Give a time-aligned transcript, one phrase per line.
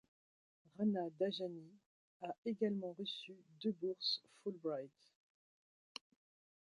[0.79, 1.69] Rana Dajani
[2.23, 4.89] a également reçu deux bourses Fulbright.